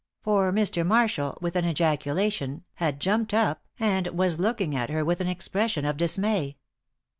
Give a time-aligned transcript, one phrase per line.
[0.23, 0.83] For Mr.
[0.83, 5.85] Marshall, with an ejaculation, had jumped up and was looking at her with an expression
[5.85, 6.57] of dismay.